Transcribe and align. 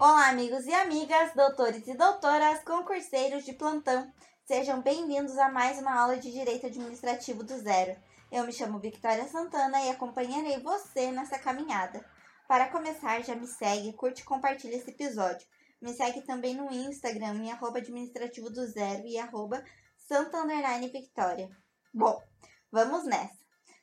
Olá, 0.00 0.28
amigos 0.28 0.66
e 0.66 0.74
amigas, 0.74 1.32
doutores 1.34 1.86
e 1.86 1.96
doutoras, 1.96 2.64
concurseiros 2.64 3.44
de 3.44 3.52
plantão. 3.52 4.12
Sejam 4.44 4.82
bem-vindos 4.82 5.38
a 5.38 5.48
mais 5.48 5.78
uma 5.78 5.94
aula 5.94 6.16
de 6.16 6.32
Direito 6.32 6.66
Administrativo 6.66 7.44
do 7.44 7.56
Zero. 7.56 7.96
Eu 8.30 8.44
me 8.44 8.52
chamo 8.52 8.80
Victoria 8.80 9.28
Santana 9.28 9.80
e 9.82 9.90
acompanharei 9.90 10.58
você 10.58 11.12
nessa 11.12 11.38
caminhada. 11.38 12.04
Para 12.48 12.70
começar, 12.70 13.22
já 13.22 13.36
me 13.36 13.46
segue, 13.46 13.92
curte 13.92 14.22
e 14.22 14.24
compartilha 14.24 14.74
esse 14.74 14.90
episódio. 14.90 15.46
Me 15.80 15.94
segue 15.94 16.22
também 16.22 16.56
no 16.56 16.72
Instagram, 16.72 17.36
em 17.36 17.52
arroba 17.52 17.78
administrativo 17.78 18.50
do 18.50 18.66
zero 18.66 19.06
e 19.06 19.16
arroba 19.16 19.64
santa 19.96 20.44
victoria. 20.92 21.48
Bom, 21.94 22.20
vamos 22.70 23.04
nessa. 23.04 23.38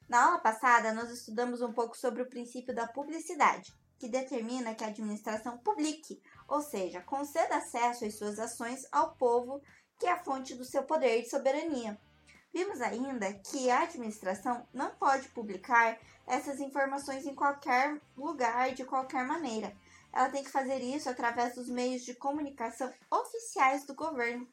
Na 0.09 0.25
aula 0.25 0.39
passada, 0.39 0.93
nós 0.93 1.09
estudamos 1.09 1.61
um 1.61 1.71
pouco 1.71 1.97
sobre 1.97 2.21
o 2.21 2.29
princípio 2.29 2.75
da 2.75 2.85
publicidade 2.85 3.73
que 4.01 4.09
determina 4.09 4.73
que 4.73 4.83
a 4.83 4.87
administração 4.87 5.59
publique, 5.59 6.19
ou 6.47 6.59
seja, 6.59 7.01
conceda 7.01 7.57
acesso 7.57 8.03
às 8.03 8.15
suas 8.15 8.39
ações 8.39 8.83
ao 8.91 9.13
povo, 9.13 9.61
que 9.99 10.07
é 10.07 10.11
a 10.11 10.17
fonte 10.17 10.55
do 10.55 10.65
seu 10.65 10.81
poder 10.81 11.21
de 11.21 11.29
soberania. 11.29 12.01
Vimos 12.51 12.81
ainda 12.81 13.31
que 13.31 13.69
a 13.69 13.83
administração 13.83 14.67
não 14.73 14.89
pode 14.95 15.29
publicar 15.29 15.99
essas 16.25 16.59
informações 16.59 17.27
em 17.27 17.35
qualquer 17.35 18.01
lugar, 18.17 18.73
de 18.73 18.83
qualquer 18.85 19.23
maneira. 19.23 19.71
Ela 20.11 20.29
tem 20.29 20.43
que 20.43 20.49
fazer 20.49 20.79
isso 20.79 21.07
através 21.07 21.53
dos 21.53 21.69
meios 21.69 22.01
de 22.01 22.15
comunicação 22.15 22.91
oficiais 23.11 23.85
do 23.85 23.93
governo. 23.93 24.51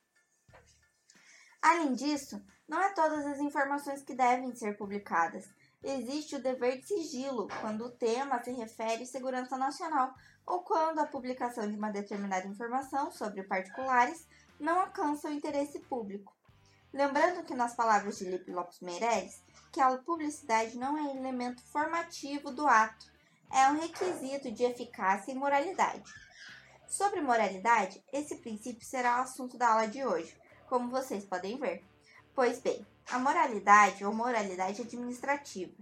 Além 1.63 1.95
disso, 1.95 2.39
não 2.69 2.83
é 2.83 2.93
todas 2.93 3.25
as 3.25 3.39
informações 3.39 4.03
que 4.03 4.15
devem 4.15 4.55
ser 4.55 4.77
publicadas 4.77 5.49
existe 5.83 6.37
o 6.37 6.43
dever 6.43 6.81
de 6.81 6.87
sigilo 6.87 7.49
quando 7.61 7.85
o 7.85 7.91
tema 7.91 8.43
se 8.43 8.51
refere 8.53 9.03
à 9.03 9.07
segurança 9.07 9.57
nacional 9.57 10.13
ou 10.47 10.63
quando 10.63 10.99
a 10.99 11.07
publicação 11.07 11.69
de 11.71 11.77
uma 11.77 11.91
determinada 11.91 12.47
informação 12.47 13.11
sobre 13.11 13.43
particulares 13.43 14.27
não 14.59 14.81
alcança 14.81 15.29
o 15.29 15.33
interesse 15.33 15.79
público. 15.81 16.37
Lembrando 16.93 17.45
que 17.45 17.55
nas 17.55 17.77
palavras 17.77 18.19
de 18.19 18.25
Lipe 18.25 18.51
Lopes 18.51 18.81
Meireles, 18.81 19.43
que 19.71 19.81
a 19.81 19.97
publicidade 19.99 20.77
não 20.77 20.97
é 20.97 21.17
elemento 21.17 21.63
formativo 21.67 22.51
do 22.51 22.67
ato, 22.67 23.07
é 23.53 23.69
um 23.69 23.79
requisito 23.79 24.51
de 24.51 24.65
eficácia 24.65 25.33
e 25.33 25.35
moralidade. 25.35 26.11
Sobre 26.89 27.21
moralidade, 27.21 28.03
esse 28.11 28.37
princípio 28.37 28.85
será 28.87 29.19
o 29.19 29.23
assunto 29.23 29.59
da 29.59 29.69
aula 29.69 29.87
de 29.87 30.05
hoje, 30.05 30.35
como 30.69 30.91
vocês 30.91 31.25
podem 31.25 31.59
ver. 31.59 31.85
Pois 32.35 32.61
bem, 32.61 32.87
a 33.11 33.19
moralidade 33.19 34.05
ou 34.05 34.13
moralidade 34.13 34.83
administrativa. 34.83 35.73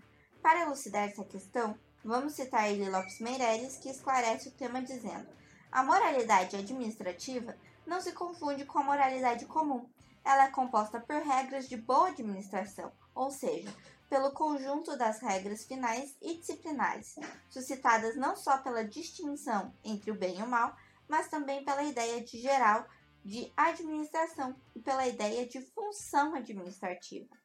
Para 0.41 0.63
elucidar 0.63 1.09
essa 1.09 1.25
questão, 1.25 1.77
vamos 2.05 2.35
citar 2.35 2.71
Eli 2.71 2.89
Lopes 2.89 3.19
Meireles, 3.21 3.79
que 3.79 3.89
esclarece 3.89 4.49
o 4.49 4.53
tema 4.53 4.81
dizendo: 4.81 5.27
a 5.71 5.83
moralidade 5.83 6.57
administrativa 6.57 7.57
não 7.87 8.01
se 8.01 8.13
confunde 8.13 8.65
com 8.65 8.79
a 8.79 8.85
moralidade 8.85 9.45
comum. 9.47 9.89
Ela 10.25 10.45
é 10.45 10.51
composta 10.51 11.01
por 11.01 11.17
regras 11.23 11.69
de 11.69 11.77
boa 11.77 12.09
administração, 12.09 12.93
ou 13.15 13.31
seja, 13.31 13.73
pelo 14.09 14.31
conjunto 14.33 14.97
das 14.97 15.21
regras 15.21 15.65
finais 15.65 16.17
e 16.21 16.37
disciplinares, 16.37 17.17
suscitadas 17.49 18.17
não 18.17 18.37
só 18.37 18.59
pela 18.59 18.85
distinção 18.85 19.73
entre 19.85 20.11
o 20.11 20.15
bem 20.15 20.39
e 20.39 20.43
o 20.43 20.49
mal, 20.49 20.77
mas 21.09 21.29
também 21.29 21.65
pela 21.65 21.83
ideia 21.83 22.21
de 22.21 22.41
geral 22.41 22.87
de 23.27 23.53
administração 23.57 24.55
e 24.73 24.79
pela 24.79 25.09
ideia 25.09 25.45
de 25.45 25.61
função 25.61 26.37
administrativa. 26.37 27.37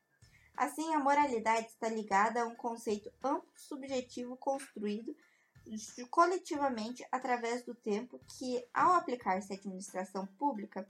Assim, 0.56 0.94
a 0.94 1.00
moralidade 1.00 1.70
está 1.70 1.90
ligada 1.90 2.44
a 2.44 2.46
um 2.46 2.54
conceito 2.54 3.12
amplo 3.24 3.52
subjetivo 3.56 4.38
construído 4.38 5.16
coletivamente 6.12 7.04
através 7.12 7.64
do 7.64 7.74
tempo 7.74 8.20
que, 8.38 8.64
ao 8.72 8.94
aplicar-se 8.94 9.54
à 9.54 9.56
administração 9.56 10.28
pública, 10.38 10.88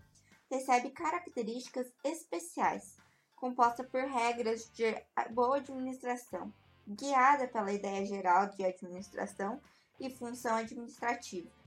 recebe 0.49 0.89
características 0.89 1.87
especiais, 2.03 2.97
composta 3.37 3.85
por 3.85 4.01
regras 4.01 4.69
de 4.73 4.83
boa 5.29 5.57
administração, 5.57 6.53
guiada 6.85 7.47
pela 7.47 7.71
ideia 7.71 8.05
geral 8.05 8.49
de 8.49 8.65
administração 8.65 9.61
e 9.97 10.09
função 10.09 10.57
administrativa. 10.57 11.60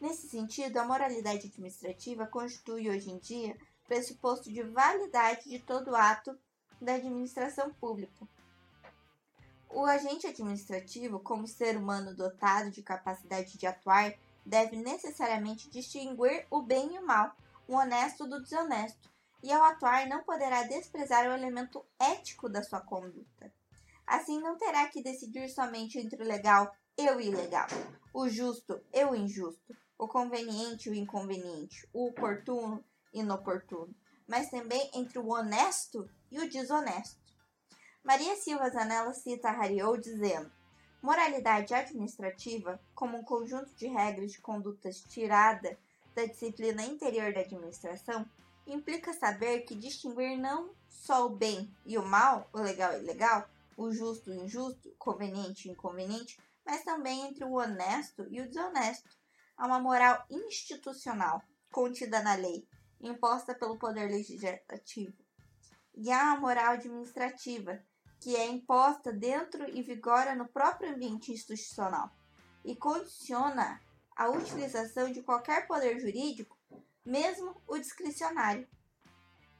Nesse 0.00 0.28
sentido, 0.28 0.76
a 0.76 0.84
moralidade 0.84 1.48
administrativa 1.48 2.26
constitui 2.26 2.88
hoje 2.88 3.10
em 3.10 3.18
dia 3.18 3.56
pressuposto 3.86 4.52
de 4.52 4.62
validade 4.62 5.48
de 5.48 5.58
todo 5.58 5.96
ato 5.96 6.38
da 6.80 6.94
administração 6.94 7.72
pública. 7.74 8.28
O 9.68 9.84
agente 9.84 10.26
administrativo, 10.26 11.18
como 11.18 11.48
ser 11.48 11.76
humano 11.76 12.14
dotado 12.14 12.70
de 12.70 12.82
capacidade 12.82 13.58
de 13.58 13.66
atuar, 13.66 14.14
deve 14.46 14.76
necessariamente 14.76 15.68
distinguir 15.68 16.46
o 16.50 16.62
bem 16.62 16.94
e 16.94 16.98
o 16.98 17.06
mal, 17.06 17.34
o 17.66 17.74
honesto 17.74 18.26
do 18.26 18.40
desonesto, 18.40 19.10
e 19.42 19.52
ao 19.52 19.62
atuar 19.64 20.06
não 20.06 20.22
poderá 20.22 20.62
desprezar 20.62 21.26
o 21.26 21.34
elemento 21.34 21.84
ético 21.98 22.48
da 22.48 22.62
sua 22.62 22.80
conduta. 22.80 23.52
Assim, 24.06 24.40
não 24.40 24.56
terá 24.56 24.86
que 24.88 25.02
decidir 25.02 25.48
somente 25.48 25.98
entre 25.98 26.22
o 26.22 26.26
legal 26.26 26.74
e 26.96 27.10
o 27.10 27.20
ilegal, 27.20 27.68
o 28.12 28.28
justo 28.28 28.80
e 28.92 29.04
o 29.04 29.14
injusto, 29.14 29.76
o 29.98 30.06
conveniente 30.06 30.88
e 30.88 30.92
o 30.92 30.94
inconveniente, 30.94 31.88
o 31.92 32.06
oportuno 32.06 32.84
e 33.12 33.18
inoportuno, 33.20 33.92
mas 34.26 34.48
também 34.48 34.90
entre 34.94 35.18
o 35.18 35.28
honesto 35.28 36.08
e 36.30 36.38
o 36.38 36.48
desonesto. 36.48 37.18
Maria 38.04 38.36
Silva 38.36 38.70
Zanella 38.70 39.12
cita 39.12 39.50
Hariou 39.50 39.96
dizendo: 39.96 40.50
Moralidade 41.02 41.74
administrativa, 41.74 42.80
como 42.94 43.18
um 43.18 43.24
conjunto 43.24 43.74
de 43.74 43.88
regras 43.88 44.32
de 44.32 44.40
condutas 44.40 45.00
tirada 45.00 45.76
da 46.14 46.24
disciplina 46.24 46.84
interior 46.84 47.32
da 47.32 47.40
administração, 47.40 48.24
implica 48.66 49.12
saber 49.12 49.62
que 49.62 49.74
distinguir 49.74 50.38
não 50.38 50.70
só 50.88 51.26
o 51.26 51.30
bem 51.30 51.74
e 51.84 51.98
o 51.98 52.04
mal, 52.04 52.48
o 52.52 52.60
legal 52.60 52.92
e 52.94 53.02
ilegal, 53.02 53.48
o 53.76 53.90
justo 53.90 54.32
e 54.32 54.38
o 54.38 54.44
injusto, 54.44 54.88
o 54.88 54.96
conveniente 54.96 55.66
e 55.66 55.70
o 55.70 55.72
inconveniente, 55.72 56.38
mas 56.64 56.84
também 56.84 57.26
entre 57.26 57.44
o 57.44 57.52
honesto 57.52 58.26
e 58.30 58.40
o 58.40 58.48
desonesto, 58.48 59.17
a 59.58 59.66
uma 59.66 59.80
moral 59.80 60.24
institucional 60.30 61.42
contida 61.70 62.22
na 62.22 62.34
lei, 62.34 62.66
imposta 63.00 63.54
pelo 63.54 63.76
Poder 63.76 64.08
Legislativo, 64.08 65.12
e 65.94 66.10
há 66.10 66.32
a 66.32 66.40
moral 66.40 66.74
administrativa, 66.74 67.82
que 68.20 68.36
é 68.36 68.46
imposta 68.46 69.12
dentro 69.12 69.68
e 69.76 69.82
vigora 69.82 70.34
no 70.34 70.48
próprio 70.48 70.94
ambiente 70.94 71.32
institucional 71.32 72.10
e 72.64 72.74
condiciona 72.76 73.80
a 74.16 74.28
utilização 74.28 75.12
de 75.12 75.22
qualquer 75.22 75.66
poder 75.66 76.00
jurídico, 76.00 76.56
mesmo 77.04 77.60
o 77.66 77.78
discricionário. 77.78 78.68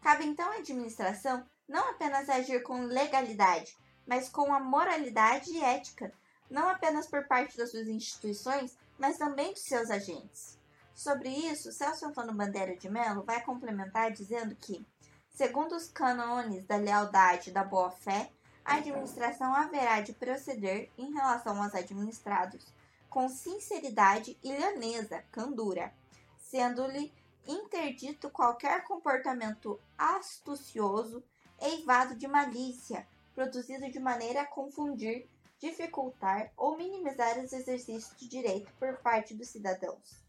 Cabe 0.00 0.26
então 0.26 0.50
à 0.50 0.56
administração 0.56 1.44
não 1.69 1.91
apenas 1.91 2.28
agir 2.28 2.62
com 2.62 2.82
legalidade, 2.82 3.76
mas 4.06 4.28
com 4.28 4.53
a 4.54 4.60
moralidade 4.60 5.50
e 5.50 5.62
ética, 5.62 6.12
não 6.50 6.69
apenas 6.69 7.06
por 7.06 7.26
parte 7.26 7.56
das 7.56 7.70
suas 7.70 7.88
instituições, 7.88 8.76
mas 8.98 9.16
também 9.16 9.54
de 9.54 9.60
seus 9.60 9.91
agentes. 9.91 10.59
Sobre 10.94 11.28
isso, 11.28 11.70
Celso 11.70 12.06
Antônio 12.06 12.34
Bandeira 12.34 12.76
de 12.76 12.88
Mello 12.91 13.22
vai 13.22 13.41
complementar 13.44 14.10
dizendo 14.10 14.56
que, 14.56 14.84
segundo 15.31 15.76
os 15.76 15.88
cânones 15.88 16.66
da 16.66 16.76
lealdade 16.76 17.50
e 17.50 17.53
da 17.53 17.62
boa-fé, 17.62 18.31
a 18.64 18.76
administração 18.76 19.54
haverá 19.54 20.00
de 20.00 20.12
proceder 20.12 20.91
em 20.98 21.12
relação 21.12 21.62
aos 21.62 21.75
administrados 21.75 22.66
com 23.08 23.28
sinceridade 23.28 24.37
e 24.42 24.53
lhaneza, 24.53 25.25
candura, 25.31 25.94
sendo-lhe 26.37 27.12
interdito 27.47 28.28
qualquer 28.28 28.84
comportamento 28.84 29.81
astucioso, 29.97 31.22
eivado 31.60 32.14
de 32.14 32.28
malícia, 32.28 33.06
produzido 33.34 33.91
de 33.91 33.98
maneira 33.98 34.42
a 34.42 34.47
confundir 34.47 35.28
dificultar 35.58 36.52
ou 36.56 36.76
minimizar 36.76 37.38
os 37.38 37.52
exercícios 37.52 38.16
de 38.16 38.28
direito 38.28 38.72
por 38.78 38.96
parte 38.99 39.34
dos 39.34 39.49
cidadãos. 39.49 40.22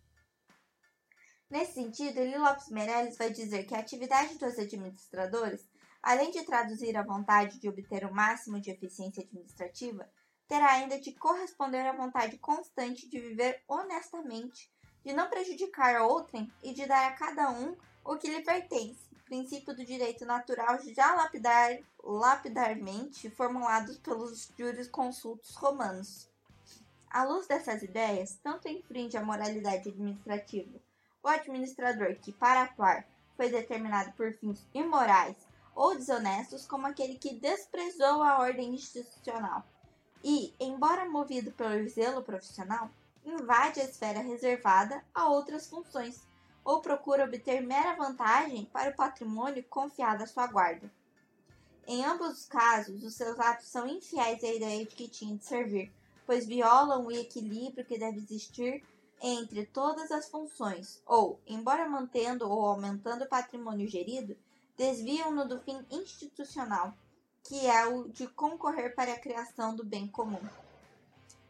Nesse 1.50 1.74
sentido, 1.74 2.20
Eli 2.20 2.38
Lopes 2.38 2.70
Meirelles 2.70 3.18
vai 3.18 3.32
dizer 3.32 3.64
que 3.64 3.74
a 3.74 3.80
atividade 3.80 4.38
dos 4.38 4.60
administradores, 4.60 5.68
além 6.02 6.30
de 6.30 6.44
traduzir 6.44 6.96
a 6.96 7.04
vontade 7.04 7.60
de 7.60 7.68
obter 7.68 8.06
o 8.06 8.14
máximo 8.14 8.60
de 8.60 8.70
eficiência 8.70 9.24
administrativa, 9.24 10.08
terá 10.48 10.74
ainda 10.74 11.00
de 11.00 11.12
corresponder 11.14 11.86
à 11.88 11.94
vontade 11.94 12.38
constante 12.38 13.10
de 13.10 13.20
viver 13.20 13.64
honestamente, 13.68 14.72
de 15.04 15.14
não 15.14 15.30
prejudicar 15.30 16.02
outrem 16.02 16.52
e 16.64 16.74
de 16.74 16.86
dar 16.86 17.08
a 17.08 17.16
cada 17.16 17.50
um 17.50 17.76
o 18.04 18.18
que 18.18 18.30
lhe 18.30 18.44
pertence, 18.44 19.09
princípio 19.30 19.74
do 19.74 19.86
direito 19.86 20.26
natural 20.26 20.78
já 20.94 21.16
lapidar, 21.16 21.80
lapidarmente 22.04 23.30
formulados 23.30 23.98
pelos 24.00 24.52
jurisconsultos 24.58 25.56
romanos. 25.56 26.30
À 27.10 27.24
luz 27.24 27.48
dessas 27.48 27.82
ideias, 27.82 28.38
tanto 28.44 28.68
infringe 28.68 29.16
a 29.16 29.24
moralidade 29.24 29.88
administrativa 29.88 30.80
o 31.24 31.28
administrador 31.28 32.16
que, 32.16 32.32
para 32.32 32.64
atuar, 32.64 33.06
foi 33.36 33.50
determinado 33.50 34.12
por 34.14 34.34
fins 34.34 34.66
imorais 34.74 35.36
ou 35.76 35.96
desonestos, 35.96 36.66
como 36.66 36.88
aquele 36.88 37.16
que 37.16 37.36
desprezou 37.36 38.22
a 38.24 38.40
ordem 38.40 38.74
institucional 38.74 39.66
e, 40.24 40.54
embora 40.60 41.10
movido 41.10 41.52
pelo 41.52 41.88
zelo 41.88 42.22
profissional, 42.22 42.90
invade 43.24 43.80
a 43.80 43.86
esfera 43.86 44.20
reservada 44.20 45.04
a 45.14 45.30
outras 45.30 45.68
funções 45.68 46.22
ou 46.64 46.82
procura 46.82 47.26
obter 47.26 47.62
mera 47.62 47.96
vantagem 47.96 48.66
para 48.66 48.92
o 48.92 48.96
patrimônio 48.96 49.64
confiado 49.70 50.24
à 50.24 50.28
sua 50.28 50.48
guarda. 50.48 50.92
Em 51.88 52.06
ambos 52.06 52.40
os 52.40 52.46
casos, 52.46 53.04
os 53.04 53.16
seus 53.16 53.40
atos 53.40 53.68
são 53.68 53.88
infiéis 53.88 54.44
à 54.44 54.54
ideia 54.54 54.86
de 54.86 54.96
que 54.96 55.08
tinha 55.08 55.36
de 55.36 55.44
servir, 55.44 55.92
pois 56.26 56.46
violam 56.46 57.06
o 57.06 57.12
equilíbrio 57.12 57.86
que 57.86 57.98
deve 57.98 58.18
existir 58.18 58.84
entre 59.22 59.66
todas 59.66 60.12
as 60.12 60.30
funções, 60.30 61.02
ou, 61.06 61.40
embora 61.48 61.90
mantendo 61.90 62.50
ou 62.50 62.66
aumentando 62.66 63.26
o 63.26 63.30
patrimônio 63.30 63.88
gerido, 63.88 64.38
desviam-no 64.78 65.48
do 65.48 65.60
fim 65.60 65.84
institucional, 65.90 66.94
que 67.44 67.66
é 67.66 67.86
o 67.88 68.08
de 68.08 68.28
concorrer 68.28 68.96
para 68.96 69.14
a 69.14 69.20
criação 69.20 69.76
do 69.76 69.84
bem 69.84 70.08
comum. 70.08 70.42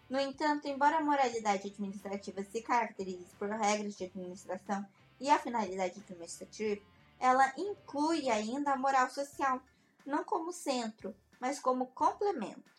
No 0.09 0.19
entanto, 0.19 0.67
embora 0.67 0.97
a 0.97 1.03
moralidade 1.03 1.67
administrativa 1.67 2.41
se 2.43 2.61
caracterize 2.61 3.35
por 3.37 3.49
regras 3.49 3.95
de 3.95 4.05
administração 4.05 4.83
e 5.19 5.29
a 5.29 5.39
finalidade 5.39 5.99
administrativa, 5.99 6.81
ela 7.19 7.53
inclui 7.57 8.29
ainda 8.29 8.71
a 8.71 8.77
moral 8.77 9.09
social, 9.09 9.61
não 10.05 10.23
como 10.23 10.53
centro, 10.53 11.15
mas 11.39 11.59
como 11.59 11.87
complemento. 11.87 12.69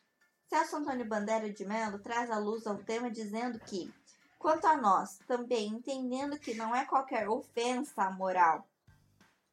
Celso 0.48 0.76
Antônio 0.76 1.04
Bandeira 1.04 1.52
de 1.52 1.64
Mello 1.64 1.98
traz 1.98 2.30
à 2.30 2.38
luz 2.38 2.66
ao 2.66 2.78
tema 2.78 3.10
dizendo 3.10 3.60
que, 3.60 3.92
quanto 4.38 4.66
a 4.66 4.76
nós, 4.76 5.18
também 5.26 5.68
entendendo 5.68 6.38
que 6.38 6.54
não 6.54 6.74
é 6.74 6.84
qualquer 6.84 7.28
ofensa 7.28 8.02
à 8.02 8.10
moral 8.10 8.66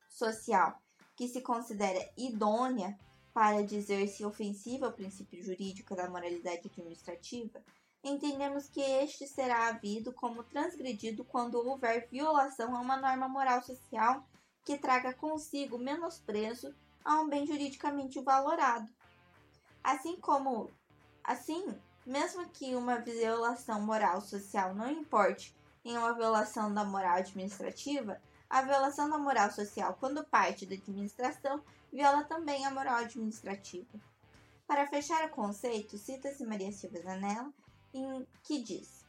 social 0.10 0.82
que 1.16 1.28
se 1.28 1.42
considera 1.42 2.10
idônea 2.18 2.98
para 3.34 3.64
dizer-se 3.64 4.26
ofensiva 4.26 4.88
ao 4.88 4.94
princípio 4.94 5.44
jurídico 5.44 5.96
da 5.96 6.10
moralidade 6.10 6.68
administrativa, 6.68 7.62
entendemos 8.04 8.68
que 8.68 8.82
este 8.82 9.28
será 9.28 9.68
havido 9.68 10.14
como 10.14 10.44
transgredido 10.44 11.24
quando 11.24 11.56
houver 11.56 12.08
violação 12.10 12.76
a 12.76 12.80
uma 12.80 12.98
norma 12.98 13.28
moral 13.28 13.62
social 13.62 14.26
que 14.64 14.78
traga 14.78 15.14
consigo 15.14 15.78
menosprezo 15.78 16.76
a 17.04 17.22
um 17.22 17.30
bem 17.30 17.46
juridicamente 17.46 18.20
valorado. 18.22 18.92
Assim 19.84 20.18
como, 20.18 20.70
assim, 21.24 21.66
mesmo 22.06 22.48
que 22.50 22.76
uma 22.76 22.98
violação 22.98 23.82
moral 23.82 24.22
social 24.22 24.76
não 24.76 24.90
importe 24.90 25.56
em 25.84 25.98
uma 25.98 26.14
violação 26.14 26.74
da 26.74 26.84
moral 26.84 27.18
administrativa, 27.18 28.22
a 28.50 28.62
violação 28.62 29.10
da 29.10 29.18
moral 29.18 29.52
social, 29.52 29.96
quando 30.00 30.24
parte 30.26 30.66
da 30.66 30.76
administração, 30.76 31.62
viola 31.92 32.24
também 32.26 32.66
a 32.66 32.72
moral 32.72 32.98
administrativa. 32.98 34.00
Para 34.66 34.88
fechar 34.88 35.26
o 35.26 35.30
conceito, 35.30 35.98
cita-se 35.98 36.46
Maria 36.46 36.72
Silva 36.72 37.00
Zanella 37.00 37.54
em 37.98 38.28
que 38.44 38.62
diz: 38.62 39.06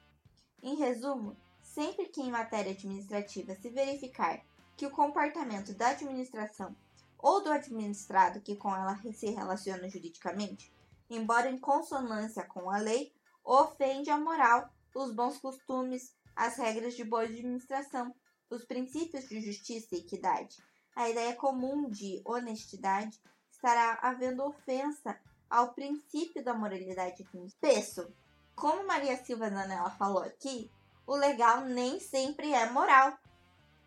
Em 0.62 0.76
resumo, 0.76 1.36
sempre 1.62 2.06
que 2.06 2.20
em 2.20 2.30
matéria 2.30 2.72
administrativa 2.72 3.54
se 3.54 3.70
verificar 3.70 4.40
que 4.76 4.86
o 4.86 4.90
comportamento 4.90 5.74
da 5.74 5.88
administração 5.88 6.74
ou 7.18 7.42
do 7.42 7.50
administrado 7.50 8.40
que 8.40 8.56
com 8.56 8.74
ela 8.74 8.96
se 9.12 9.30
relaciona 9.30 9.88
juridicamente, 9.88 10.72
embora 11.10 11.50
em 11.50 11.58
consonância 11.58 12.44
com 12.44 12.70
a 12.70 12.78
lei, 12.78 13.12
ofende 13.44 14.10
a 14.10 14.18
moral, 14.18 14.70
os 14.94 15.12
bons 15.12 15.38
costumes, 15.38 16.14
as 16.34 16.56
regras 16.56 16.94
de 16.94 17.04
boa 17.04 17.22
administração, 17.22 18.14
os 18.50 18.64
princípios 18.64 19.28
de 19.28 19.40
justiça 19.40 19.94
e 19.94 19.98
equidade, 19.98 20.56
a 20.94 21.08
ideia 21.08 21.34
comum 21.34 21.88
de 21.90 22.22
honestidade, 22.24 23.20
estará 23.50 23.98
havendo 24.02 24.44
ofensa 24.44 25.18
ao 25.50 25.72
princípio 25.72 26.42
da 26.44 26.54
moralidade 26.54 27.22
administrativa. 27.22 28.12
Como 28.60 28.84
Maria 28.84 29.16
Silva 29.24 29.48
Zanella 29.48 29.90
falou 29.90 30.24
aqui, 30.24 30.68
o 31.06 31.14
legal 31.14 31.60
nem 31.60 32.00
sempre 32.00 32.52
é 32.52 32.68
moral. 32.68 33.16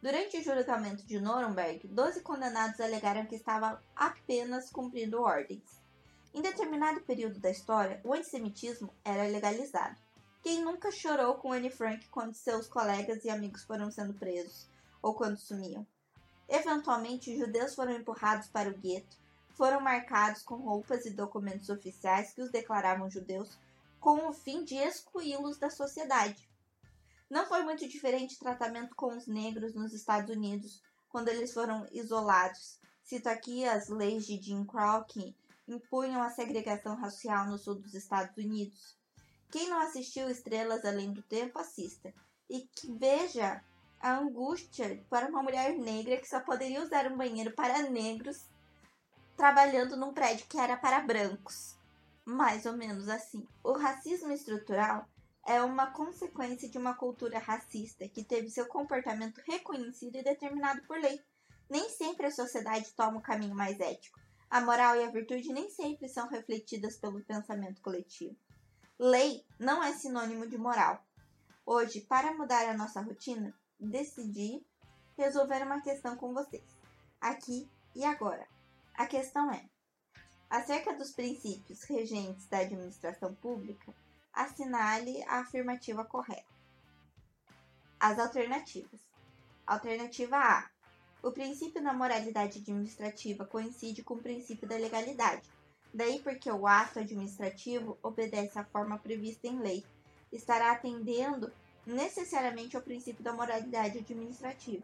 Durante 0.01 0.37
o 0.37 0.41
julgamento 0.41 1.05
de 1.05 1.19
Nuremberg, 1.19 1.89
12 1.89 2.21
condenados 2.21 2.79
alegaram 2.79 3.25
que 3.25 3.35
estavam 3.35 3.77
apenas 3.93 4.69
cumprindo 4.69 5.21
ordens. 5.21 5.81
Em 6.33 6.41
determinado 6.41 7.01
período 7.01 7.37
da 7.37 7.51
história, 7.51 7.99
o 8.01 8.13
antissemitismo 8.13 8.93
era 9.03 9.23
legalizado. 9.23 9.99
Quem 10.41 10.63
nunca 10.63 10.89
chorou 10.89 11.35
com 11.35 11.51
Anne 11.51 11.69
Frank 11.69 12.07
quando 12.07 12.33
seus 12.33 12.65
colegas 12.65 13.25
e 13.25 13.29
amigos 13.29 13.65
foram 13.65 13.91
sendo 13.91 14.13
presos 14.13 14.69
ou 15.01 15.13
quando 15.13 15.35
sumiam? 15.35 15.85
Eventualmente, 16.47 17.37
judeus 17.37 17.75
foram 17.75 17.91
empurrados 17.91 18.47
para 18.47 18.69
o 18.69 18.77
gueto, 18.77 19.17
foram 19.49 19.81
marcados 19.81 20.43
com 20.43 20.55
roupas 20.55 21.05
e 21.05 21.09
documentos 21.09 21.67
oficiais 21.67 22.31
que 22.31 22.41
os 22.41 22.49
declaravam 22.49 23.11
judeus 23.11 23.59
com 24.01 24.27
o 24.27 24.33
fim 24.33 24.63
de 24.65 24.75
excluí-los 24.75 25.59
da 25.59 25.69
sociedade. 25.69 26.49
Não 27.29 27.45
foi 27.45 27.61
muito 27.61 27.87
diferente 27.87 28.35
o 28.35 28.39
tratamento 28.39 28.95
com 28.95 29.15
os 29.15 29.27
negros 29.27 29.75
nos 29.75 29.93
Estados 29.93 30.35
Unidos, 30.35 30.81
quando 31.07 31.29
eles 31.29 31.53
foram 31.53 31.87
isolados. 31.91 32.79
Cito 33.03 33.29
aqui 33.29 33.63
as 33.63 33.89
leis 33.89 34.25
de 34.25 34.41
Jim 34.41 34.65
Crow 34.65 35.05
que 35.05 35.35
impunham 35.67 36.21
a 36.21 36.31
segregação 36.31 36.95
racial 36.95 37.45
no 37.45 37.59
sul 37.59 37.75
dos 37.75 37.93
Estados 37.93 38.35
Unidos. 38.35 38.97
Quem 39.51 39.69
não 39.69 39.79
assistiu 39.79 40.29
Estrelas 40.29 40.83
Além 40.83 41.13
do 41.13 41.21
Tempo, 41.21 41.59
assista. 41.59 42.11
E 42.49 42.61
que 42.75 42.91
veja 42.91 43.63
a 43.99 44.17
angústia 44.17 45.05
para 45.09 45.27
uma 45.27 45.43
mulher 45.43 45.77
negra 45.77 46.17
que 46.17 46.27
só 46.27 46.39
poderia 46.39 46.81
usar 46.83 47.05
um 47.05 47.15
banheiro 47.15 47.51
para 47.51 47.83
negros 47.83 48.45
trabalhando 49.37 49.95
num 49.95 50.11
prédio 50.11 50.47
que 50.47 50.57
era 50.57 50.75
para 50.75 50.99
brancos 51.01 51.79
mais 52.25 52.65
ou 52.65 52.73
menos 52.73 53.07
assim. 53.09 53.47
O 53.63 53.73
racismo 53.73 54.31
estrutural 54.31 55.07
é 55.45 55.61
uma 55.61 55.91
consequência 55.91 56.69
de 56.69 56.77
uma 56.77 56.93
cultura 56.93 57.39
racista 57.39 58.07
que 58.07 58.23
teve 58.23 58.49
seu 58.49 58.67
comportamento 58.67 59.41
reconhecido 59.45 60.15
e 60.15 60.23
determinado 60.23 60.81
por 60.83 60.99
lei. 60.99 61.19
Nem 61.69 61.89
sempre 61.89 62.27
a 62.27 62.31
sociedade 62.31 62.93
toma 62.93 63.17
o 63.17 63.21
caminho 63.21 63.55
mais 63.55 63.79
ético. 63.79 64.19
A 64.49 64.59
moral 64.61 64.97
e 64.97 65.03
a 65.03 65.09
virtude 65.09 65.53
nem 65.53 65.69
sempre 65.69 66.09
são 66.09 66.27
refletidas 66.27 66.97
pelo 66.97 67.23
pensamento 67.23 67.81
coletivo. 67.81 68.35
Lei 68.99 69.45
não 69.57 69.81
é 69.81 69.93
sinônimo 69.93 70.47
de 70.47 70.57
moral. 70.57 71.03
Hoje, 71.65 72.01
para 72.01 72.33
mudar 72.33 72.67
a 72.67 72.77
nossa 72.77 73.01
rotina, 73.01 73.53
decidi 73.79 74.63
resolver 75.17 75.63
uma 75.63 75.81
questão 75.81 76.15
com 76.17 76.33
vocês, 76.33 76.65
aqui 77.19 77.67
e 77.95 78.03
agora. 78.03 78.45
A 78.93 79.07
questão 79.07 79.49
é: 79.51 79.70
Acerca 80.51 80.93
dos 80.93 81.11
princípios 81.11 81.83
regentes 81.83 82.45
da 82.47 82.57
administração 82.57 83.33
pública, 83.35 83.95
assinale 84.33 85.23
a 85.23 85.39
afirmativa 85.39 86.03
correta. 86.03 86.43
As 87.97 88.19
alternativas. 88.19 88.99
Alternativa 89.65 90.35
A. 90.35 90.69
O 91.23 91.31
princípio 91.31 91.81
da 91.81 91.93
moralidade 91.93 92.59
administrativa 92.59 93.45
coincide 93.45 94.03
com 94.03 94.15
o 94.15 94.21
princípio 94.21 94.67
da 94.67 94.75
legalidade. 94.75 95.49
Daí 95.93 96.19
porque 96.19 96.51
o 96.51 96.67
ato 96.67 96.99
administrativo 96.99 97.97
obedece 98.03 98.59
à 98.59 98.65
forma 98.65 98.99
prevista 98.99 99.47
em 99.47 99.57
lei, 99.57 99.85
estará 100.33 100.73
atendendo 100.73 101.49
necessariamente 101.85 102.75
ao 102.75 102.83
princípio 102.83 103.23
da 103.23 103.31
moralidade 103.31 103.99
administrativa. 103.99 104.83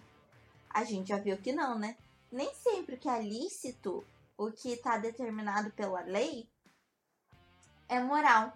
A 0.70 0.86
gente 0.86 1.10
já 1.10 1.18
viu 1.18 1.38
que 1.38 1.52
não, 1.52 1.78
né? 1.78 1.98
Nem 2.32 2.54
sempre 2.54 2.96
que 2.96 3.10
é 3.10 3.22
lícito 3.22 4.06
o 4.38 4.52
que 4.52 4.74
está 4.74 4.98
determinado 4.98 5.72
pela 5.72 6.02
lei 6.02 6.48
é 7.90 8.00
moral. 8.00 8.56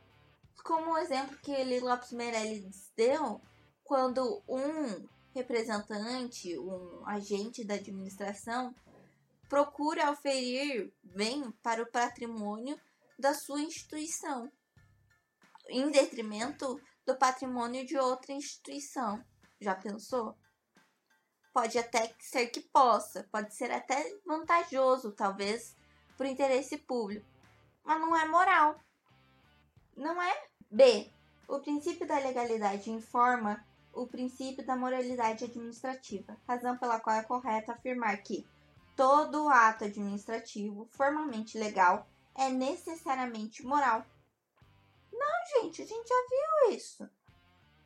Como 0.63 0.91
o 0.91 0.97
exemplo 0.97 1.37
que 1.39 1.51
Eli 1.51 1.79
Lopes 1.79 2.11
Meirelles 2.11 2.91
deu, 2.95 3.41
quando 3.83 4.43
um 4.47 5.07
representante, 5.33 6.57
um 6.59 7.07
agente 7.07 7.63
da 7.63 7.73
administração, 7.75 8.75
procura 9.49 10.11
oferir 10.11 10.93
bem 11.03 11.51
para 11.63 11.81
o 11.81 11.91
patrimônio 11.91 12.79
da 13.17 13.33
sua 13.33 13.61
instituição, 13.61 14.51
em 15.69 15.89
detrimento 15.89 16.79
do 17.05 17.17
patrimônio 17.17 17.85
de 17.85 17.97
outra 17.97 18.33
instituição. 18.33 19.23
Já 19.59 19.75
pensou? 19.75 20.35
Pode 21.53 21.77
até 21.77 22.13
ser 22.19 22.47
que 22.47 22.61
possa, 22.61 23.27
pode 23.31 23.53
ser 23.53 23.71
até 23.71 24.17
vantajoso, 24.25 25.11
talvez, 25.11 25.75
por 26.17 26.25
interesse 26.25 26.77
público, 26.77 27.25
mas 27.83 27.99
não 27.99 28.15
é 28.15 28.25
moral. 28.25 28.79
Não 29.95 30.21
é? 30.21 30.43
B. 30.69 31.11
O 31.47 31.59
princípio 31.59 32.07
da 32.07 32.17
legalidade 32.17 32.89
informa 32.89 33.65
o 33.93 34.07
princípio 34.07 34.65
da 34.65 34.75
moralidade 34.75 35.43
administrativa, 35.43 36.37
razão 36.47 36.77
pela 36.77 36.99
qual 36.99 37.17
é 37.17 37.23
correto 37.23 37.71
afirmar 37.71 38.15
que 38.23 38.47
todo 38.95 39.49
ato 39.49 39.83
administrativo 39.85 40.87
formalmente 40.91 41.57
legal 41.57 42.07
é 42.35 42.49
necessariamente 42.49 43.65
moral. 43.65 44.05
Não, 45.11 45.61
gente, 45.61 45.81
a 45.81 45.85
gente 45.85 46.07
já 46.07 46.15
viu 46.29 46.77
isso. 46.77 47.09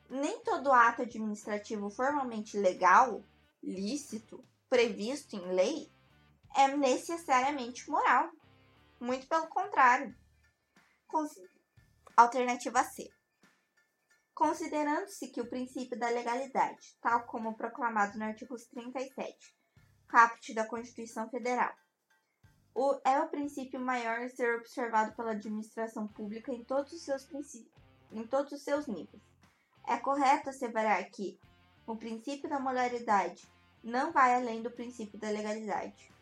Nem 0.08 0.38
todo 0.40 0.70
ato 0.70 1.02
administrativo 1.02 1.90
formalmente 1.90 2.56
legal 2.56 3.22
lícito 3.66 4.42
previsto 4.68 5.34
em 5.34 5.52
lei 5.52 5.92
é 6.56 6.68
necessariamente 6.68 7.90
moral. 7.90 8.30
Muito 9.00 9.26
pelo 9.28 9.48
contrário. 9.48 10.16
Alternativa 12.16 12.82
C. 12.84 13.10
Considerando-se 14.34 15.28
que 15.28 15.40
o 15.40 15.48
princípio 15.48 15.98
da 15.98 16.08
legalidade, 16.08 16.96
tal 17.00 17.26
como 17.26 17.56
proclamado 17.56 18.18
no 18.18 18.24
artigo 18.24 18.54
37, 18.54 19.54
caput 20.08 20.54
da 20.54 20.66
Constituição 20.66 21.28
Federal, 21.30 21.74
o, 22.74 23.00
é 23.04 23.18
o 23.20 23.28
princípio 23.28 23.80
maior 23.80 24.20
a 24.20 24.28
ser 24.28 24.56
observado 24.56 25.14
pela 25.16 25.32
administração 25.32 26.06
pública 26.06 26.52
em 26.52 26.62
todos 26.64 26.92
os 26.92 27.02
seus, 27.02 27.26
em 28.12 28.26
todos 28.26 28.52
os 28.52 28.62
seus 28.62 28.86
níveis. 28.86 29.22
É 29.86 29.96
correto 29.96 30.50
asseverar 30.50 31.10
que 31.10 31.38
o 31.86 31.96
princípio 31.96 32.50
da 32.50 32.60
moralidade 32.60 33.46
não 33.82 34.12
vai 34.12 34.34
além 34.34 34.62
do 34.62 34.70
princípio 34.70 35.18
da 35.18 35.30
legalidade. 35.30 36.12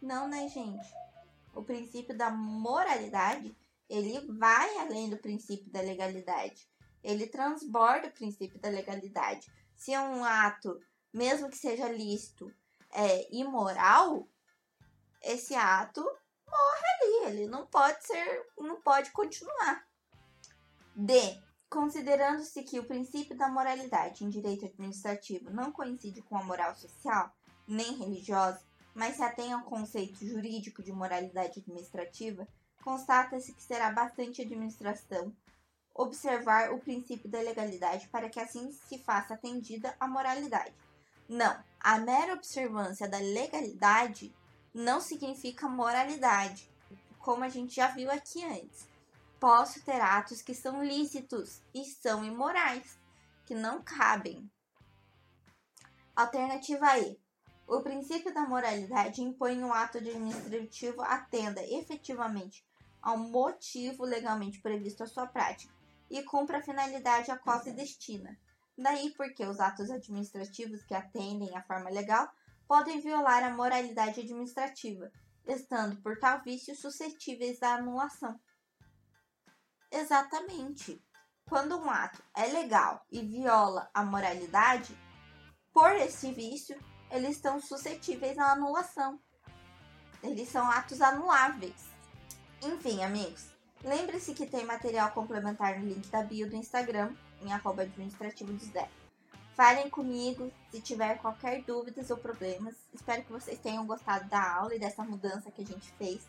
Não, 0.00 0.28
né, 0.28 0.48
gente? 0.48 0.88
O 1.54 1.62
princípio 1.62 2.16
da 2.16 2.30
moralidade, 2.30 3.54
ele 3.88 4.20
vai 4.32 4.78
além 4.78 5.10
do 5.10 5.18
princípio 5.18 5.70
da 5.70 5.80
legalidade. 5.80 6.68
Ele 7.02 7.26
transborda 7.26 8.08
o 8.08 8.12
princípio 8.12 8.58
da 8.60 8.68
legalidade. 8.68 9.50
Se 9.74 9.92
é 9.92 10.00
um 10.00 10.24
ato, 10.24 10.80
mesmo 11.12 11.50
que 11.50 11.56
seja 11.56 11.90
lícito, 11.90 12.52
é 12.92 13.34
imoral, 13.34 14.28
esse 15.22 15.54
ato 15.54 16.02
morre 16.46 16.86
ali, 16.94 17.32
ele 17.32 17.46
não 17.46 17.66
pode 17.66 18.04
ser, 18.04 18.46
não 18.58 18.80
pode 18.80 19.10
continuar. 19.10 19.86
D. 20.94 21.40
Considerando-se 21.70 22.64
que 22.64 22.80
o 22.80 22.84
princípio 22.84 23.36
da 23.36 23.48
moralidade 23.48 24.24
em 24.24 24.28
direito 24.28 24.66
administrativo 24.66 25.50
não 25.50 25.70
coincide 25.70 26.20
com 26.20 26.36
a 26.36 26.42
moral 26.42 26.74
social, 26.74 27.32
nem 27.66 27.96
religiosa, 27.96 28.60
mas 28.92 29.14
se 29.14 29.22
atém 29.22 29.52
ao 29.52 29.62
conceito 29.62 30.26
jurídico 30.26 30.82
de 30.82 30.90
moralidade 30.90 31.60
administrativa, 31.60 32.48
constata-se 32.82 33.52
que 33.52 33.62
será 33.62 33.92
bastante 33.92 34.42
administração 34.42 35.32
observar 35.94 36.72
o 36.72 36.80
princípio 36.80 37.30
da 37.30 37.40
legalidade 37.40 38.08
para 38.08 38.28
que 38.28 38.40
assim 38.40 38.72
se 38.72 38.98
faça 38.98 39.34
atendida 39.34 39.94
a 40.00 40.08
moralidade. 40.08 40.74
Não, 41.28 41.56
a 41.78 41.98
mera 41.98 42.34
observância 42.34 43.08
da 43.08 43.18
legalidade 43.18 44.34
não 44.74 45.00
significa 45.00 45.68
moralidade, 45.68 46.68
como 47.20 47.44
a 47.44 47.48
gente 47.48 47.76
já 47.76 47.86
viu 47.88 48.10
aqui 48.10 48.44
antes. 48.44 48.89
Posso 49.40 49.82
ter 49.82 49.98
atos 49.98 50.42
que 50.42 50.54
são 50.54 50.84
lícitos 50.84 51.62
e 51.74 51.82
são 51.86 52.22
imorais, 52.22 52.98
que 53.46 53.54
não 53.54 53.82
cabem. 53.82 54.50
Alternativa 56.14 56.98
E. 56.98 57.18
O 57.66 57.80
princípio 57.80 58.34
da 58.34 58.42
moralidade 58.42 59.22
impõe 59.22 59.64
um 59.64 59.72
ato 59.72 59.96
administrativo 59.96 61.00
atenda 61.00 61.62
efetivamente 61.64 62.62
ao 63.00 63.16
motivo 63.16 64.04
legalmente 64.04 64.60
previsto 64.60 65.04
à 65.04 65.06
sua 65.06 65.26
prática 65.26 65.72
e 66.10 66.22
cumpra 66.22 66.58
a 66.58 66.62
finalidade 66.62 67.30
a 67.30 67.38
qual 67.38 67.62
se 67.62 67.72
destina. 67.72 68.38
Daí 68.76 69.14
porque 69.14 69.46
os 69.46 69.58
atos 69.58 69.90
administrativos 69.90 70.82
que 70.82 70.94
atendem 70.94 71.56
à 71.56 71.62
forma 71.62 71.88
legal 71.88 72.30
podem 72.68 73.00
violar 73.00 73.42
a 73.42 73.56
moralidade 73.56 74.20
administrativa, 74.20 75.10
estando 75.46 75.96
por 76.02 76.18
tal 76.18 76.42
vício 76.42 76.76
suscetíveis 76.76 77.62
à 77.62 77.76
anulação. 77.76 78.38
Exatamente. 79.90 81.02
Quando 81.48 81.76
um 81.76 81.90
ato 81.90 82.22
é 82.36 82.46
legal 82.46 83.04
e 83.10 83.20
viola 83.22 83.90
a 83.92 84.04
moralidade, 84.04 84.96
por 85.72 85.90
esse 85.96 86.32
vício, 86.32 86.78
eles 87.10 87.36
estão 87.36 87.60
suscetíveis 87.60 88.38
à 88.38 88.52
anulação. 88.52 89.18
Eles 90.22 90.48
são 90.48 90.70
atos 90.70 91.00
anuláveis. 91.00 91.88
Enfim, 92.62 93.02
amigos, 93.02 93.48
lembre-se 93.82 94.34
que 94.34 94.46
tem 94.46 94.64
material 94.64 95.10
complementar 95.12 95.78
no 95.80 95.86
link 95.86 96.06
da 96.08 96.22
bio 96.22 96.48
do 96.48 96.56
Instagram, 96.56 97.14
em 97.42 97.52
arroba 97.52 97.82
administrativo 97.82 98.52
dos 98.52 98.68
10. 98.68 98.88
Falem 99.56 99.90
comigo 99.90 100.52
se 100.70 100.80
tiver 100.80 101.18
qualquer 101.18 101.62
dúvidas 101.62 102.10
ou 102.10 102.16
problemas. 102.16 102.76
Espero 102.94 103.24
que 103.24 103.32
vocês 103.32 103.58
tenham 103.58 103.86
gostado 103.86 104.28
da 104.28 104.54
aula 104.54 104.74
e 104.74 104.78
dessa 104.78 105.02
mudança 105.02 105.50
que 105.50 105.62
a 105.62 105.66
gente 105.66 105.90
fez. 105.92 106.28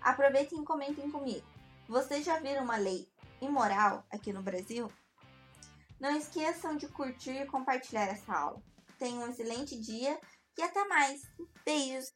Aproveitem 0.00 0.60
e 0.60 0.64
comentem 0.64 1.10
comigo. 1.10 1.46
Vocês 1.88 2.24
já 2.24 2.38
viram 2.38 2.64
uma 2.64 2.76
lei 2.76 3.08
imoral 3.40 4.04
aqui 4.10 4.32
no 4.32 4.42
Brasil? 4.42 4.90
Não 6.00 6.16
esqueçam 6.16 6.76
de 6.76 6.88
curtir 6.88 7.42
e 7.42 7.46
compartilhar 7.46 8.06
essa 8.06 8.32
aula. 8.32 8.62
Tenham 8.98 9.22
um 9.22 9.30
excelente 9.30 9.78
dia 9.80 10.18
e 10.56 10.62
até 10.62 10.84
mais. 10.86 11.22
Beijos! 11.64 12.12